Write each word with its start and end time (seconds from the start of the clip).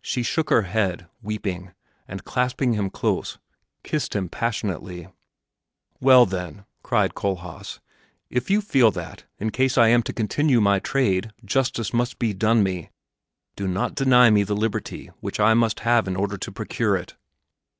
She 0.00 0.22
shook 0.22 0.48
her 0.50 0.62
head, 0.62 1.08
weeping, 1.20 1.72
and, 2.06 2.22
clasping 2.22 2.74
him 2.74 2.88
close, 2.88 3.40
kissed 3.82 4.14
him 4.14 4.28
passionately. 4.28 5.08
"Well, 6.00 6.24
then," 6.24 6.64
cried 6.84 7.16
Kohlhaas, 7.16 7.80
"if 8.30 8.48
you 8.48 8.60
feel 8.60 8.92
that, 8.92 9.24
in 9.40 9.50
case 9.50 9.76
I 9.76 9.88
am 9.88 10.04
to 10.04 10.12
continue 10.12 10.60
my 10.60 10.78
trade, 10.78 11.32
justice 11.44 11.92
must 11.92 12.20
be 12.20 12.32
done 12.32 12.62
me, 12.62 12.90
do 13.56 13.66
not 13.66 13.96
deny 13.96 14.30
me 14.30 14.44
the 14.44 14.54
liberty 14.54 15.10
which 15.18 15.40
I 15.40 15.52
must 15.54 15.80
have 15.80 16.06
in 16.06 16.14
order 16.14 16.36
to 16.38 16.52
procure 16.52 16.96
it!" 16.96 17.16